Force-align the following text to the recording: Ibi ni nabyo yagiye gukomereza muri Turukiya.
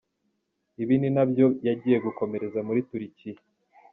Ibi 0.81 0.95
ni 0.99 1.09
nabyo 1.15 1.47
yagiye 1.67 1.97
gukomereza 2.05 2.59
muri 2.67 2.79
Turukiya. 2.87 3.41